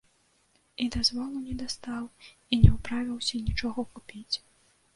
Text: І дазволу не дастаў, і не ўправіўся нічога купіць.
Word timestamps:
І 0.85 0.87
дазволу 0.95 1.37
не 1.47 1.53
дастаў, 1.59 2.09
і 2.53 2.61
не 2.63 2.73
ўправіўся 2.79 3.45
нічога 3.51 3.79
купіць. 3.95 4.35